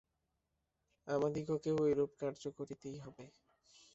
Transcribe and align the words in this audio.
আমাদিগকেও 1.07 1.75
ঐরূপ 1.83 2.11
কার্য 2.21 2.43
করিতেই 2.57 2.97
হইবে। 3.03 3.25